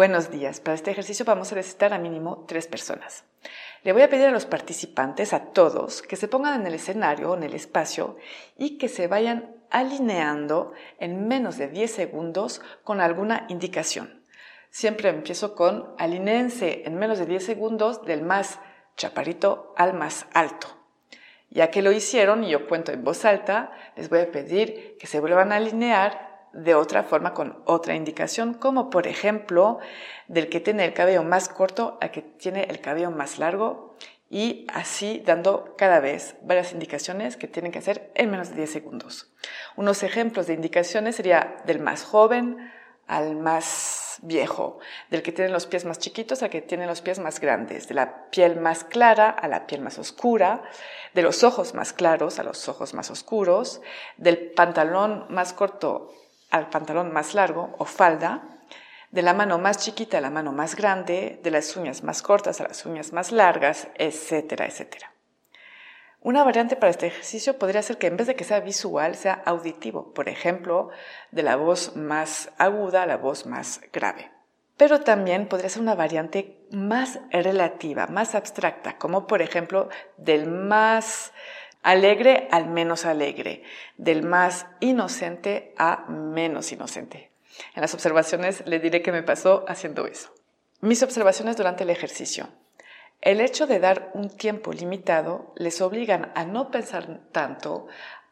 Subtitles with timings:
[0.00, 0.60] Buenos días.
[0.60, 3.24] Para este ejercicio vamos a necesitar a mínimo tres personas.
[3.82, 7.30] Le voy a pedir a los participantes, a todos, que se pongan en el escenario
[7.30, 8.16] o en el espacio
[8.56, 14.24] y que se vayan alineando en menos de 10 segundos con alguna indicación.
[14.70, 18.58] Siempre empiezo con alineense en menos de 10 segundos del más
[18.96, 20.68] chaparrito al más alto.
[21.50, 25.06] Ya que lo hicieron y yo cuento en voz alta, les voy a pedir que
[25.06, 29.78] se vuelvan a alinear de otra forma con otra indicación, como por ejemplo
[30.28, 33.96] del que tiene el cabello más corto al que tiene el cabello más largo
[34.28, 38.70] y así dando cada vez varias indicaciones que tienen que hacer en menos de 10
[38.70, 39.32] segundos.
[39.76, 42.70] Unos ejemplos de indicaciones sería del más joven
[43.08, 44.78] al más viejo,
[45.10, 47.94] del que tiene los pies más chiquitos al que tiene los pies más grandes, de
[47.94, 50.62] la piel más clara a la piel más oscura,
[51.12, 53.82] de los ojos más claros a los ojos más oscuros,
[54.16, 56.12] del pantalón más corto
[56.50, 58.42] al pantalón más largo o falda,
[59.10, 62.60] de la mano más chiquita a la mano más grande, de las uñas más cortas
[62.60, 65.12] a las uñas más largas, etcétera, etcétera.
[66.22, 69.42] Una variante para este ejercicio podría ser que en vez de que sea visual, sea
[69.46, 70.90] auditivo, por ejemplo,
[71.30, 74.30] de la voz más aguda a la voz más grave.
[74.76, 79.88] Pero también podría ser una variante más relativa, más abstracta, como por ejemplo
[80.18, 81.32] del más
[81.82, 83.62] alegre al menos alegre,
[83.96, 87.30] del más inocente a menos inocente.
[87.74, 90.32] En las observaciones le diré qué me pasó haciendo eso.
[90.80, 92.48] Mis observaciones durante el ejercicio.
[93.20, 97.86] El hecho de dar un tiempo limitado les obligan a no pensar tanto,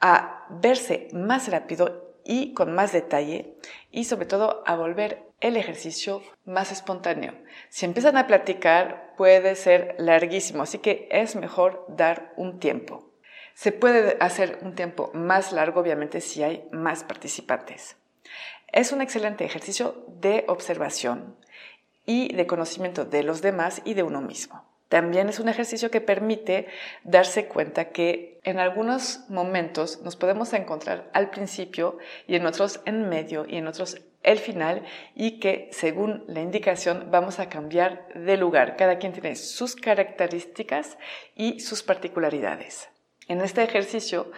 [0.00, 3.54] a verse más rápido y con más detalle
[3.90, 7.32] y sobre todo a volver el ejercicio más espontáneo.
[7.70, 13.13] Si empiezan a platicar puede ser larguísimo, así que es mejor dar un tiempo.
[13.54, 17.96] Se puede hacer un tiempo más largo, obviamente, si hay más participantes.
[18.72, 21.36] Es un excelente ejercicio de observación
[22.04, 24.64] y de conocimiento de los demás y de uno mismo.
[24.88, 26.66] También es un ejercicio que permite
[27.04, 33.08] darse cuenta que en algunos momentos nos podemos encontrar al principio y en otros en
[33.08, 38.36] medio y en otros el final y que según la indicación vamos a cambiar de
[38.36, 38.76] lugar.
[38.76, 40.98] Cada quien tiene sus características
[41.34, 42.88] y sus particularidades.
[43.28, 44.30] En este ejercicio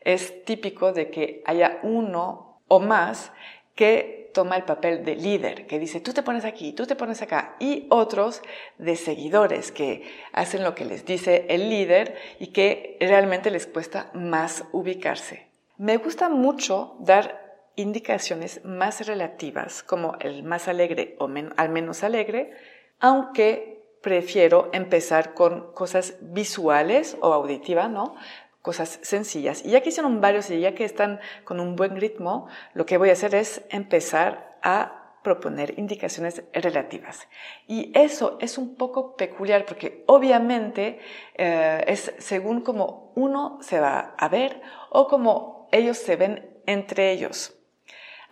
[0.00, 3.32] es típico de que haya uno o más
[3.74, 7.22] que toma el papel de líder, que dice, tú te pones aquí, tú te pones
[7.22, 8.42] acá, y otros
[8.78, 14.10] de seguidores que hacen lo que les dice el líder y que realmente les cuesta
[14.14, 15.48] más ubicarse.
[15.76, 17.42] Me gusta mucho dar
[17.76, 22.52] indicaciones más relativas, como el más alegre o al menos alegre,
[23.00, 23.71] aunque
[24.02, 28.14] prefiero empezar con cosas visuales o auditivas, ¿no?
[28.60, 29.64] Cosas sencillas.
[29.64, 32.98] Y ya que hicieron varios y ya que están con un buen ritmo, lo que
[32.98, 37.28] voy a hacer es empezar a proponer indicaciones relativas.
[37.66, 40.98] Y eso es un poco peculiar porque obviamente
[41.34, 44.60] eh, es según cómo uno se va a ver
[44.90, 47.54] o cómo ellos se ven entre ellos.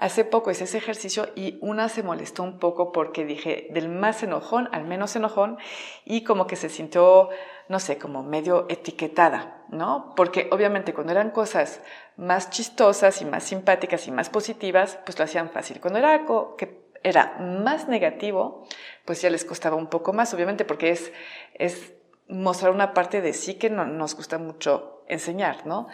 [0.00, 4.22] Hace poco hice ese ejercicio y una se molestó un poco porque dije del más
[4.22, 5.58] enojón al menos enojón
[6.06, 7.28] y como que se sintió,
[7.68, 10.14] no sé, como medio etiquetada, ¿no?
[10.16, 11.82] Porque obviamente cuando eran cosas
[12.16, 15.80] más chistosas y más simpáticas y más positivas, pues lo hacían fácil.
[15.82, 18.64] Cuando era algo que era más negativo,
[19.04, 21.12] pues ya les costaba un poco más, obviamente porque es,
[21.52, 21.92] es
[22.26, 25.88] mostrar una parte de sí que no, nos gusta mucho enseñar, ¿no?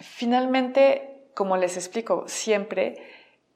[0.00, 3.02] finalmente, como les explico siempre,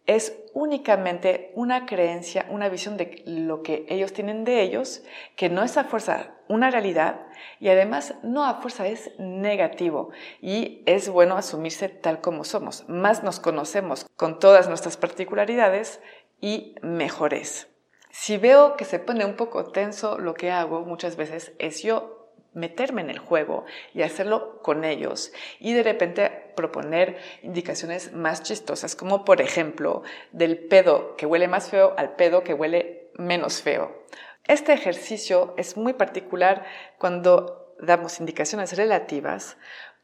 [0.06, 5.02] es únicamente una creencia, una visión de lo que ellos tienen de ellos,
[5.34, 7.26] que no es a fuerza una realidad
[7.58, 12.88] y además no a fuerza es negativo y es bueno asumirse tal como somos.
[12.88, 16.00] Más nos conocemos con todas nuestras particularidades
[16.40, 17.68] y mejores.
[18.10, 22.15] Si veo que se pone un poco tenso, lo que hago muchas veces es yo
[22.56, 28.96] meterme en el juego y hacerlo con ellos y de repente proponer indicaciones más chistosas,
[28.96, 34.04] como por ejemplo del pedo que huele más feo al pedo que huele menos feo.
[34.48, 36.64] Este ejercicio es muy particular
[36.98, 39.58] cuando damos indicaciones relativas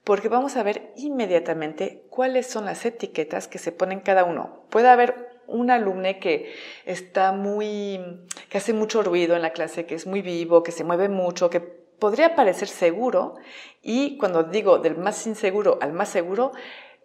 [0.05, 4.67] porque vamos a ver inmediatamente cuáles son las etiquetas que se ponen cada uno.
[4.69, 6.53] Puede haber un alumno que
[6.85, 8.01] está muy,
[8.49, 11.51] que hace mucho ruido en la clase, que es muy vivo, que se mueve mucho,
[11.51, 13.37] que podría parecer seguro
[13.81, 16.51] y cuando digo del más inseguro al más seguro,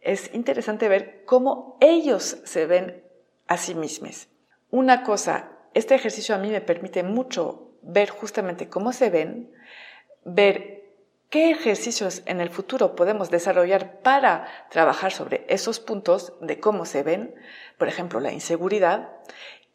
[0.01, 3.03] es interesante ver cómo ellos se ven
[3.45, 4.27] a sí mismos.
[4.71, 9.53] Una cosa, este ejercicio a mí me permite mucho ver justamente cómo se ven,
[10.25, 10.89] ver
[11.29, 17.03] qué ejercicios en el futuro podemos desarrollar para trabajar sobre esos puntos de cómo se
[17.03, 17.35] ven,
[17.77, 19.11] por ejemplo, la inseguridad,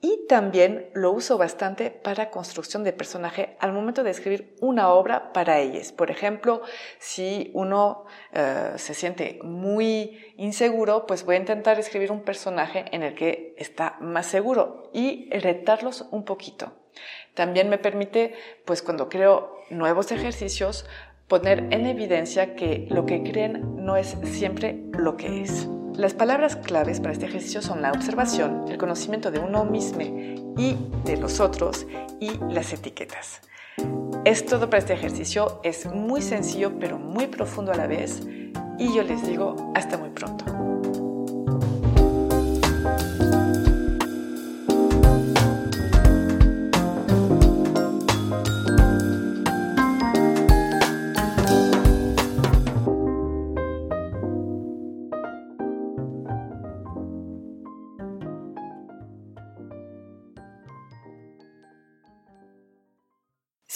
[0.04, 5.32] y también lo uso bastante para construcción de personaje al momento de escribir una obra
[5.32, 5.93] para ellos.
[5.93, 6.60] Por ejemplo,
[6.99, 13.04] si uno eh, se siente muy inseguro, pues voy a intentar escribir un personaje en
[13.04, 16.72] el que está más seguro y retarlos un poquito.
[17.34, 18.34] También me permite,
[18.64, 20.84] pues cuando creo nuevos ejercicios,
[21.28, 25.69] poner en evidencia que lo que creen no es siempre lo que es.
[25.94, 30.00] Las palabras claves para este ejercicio son la observación, el conocimiento de uno mismo
[30.56, 31.87] y de los otros
[32.19, 33.43] y las etiquetas.
[34.25, 38.23] Es todo para este ejercicio, es muy sencillo pero muy profundo a la vez
[38.79, 40.72] y yo les digo hasta muy pronto.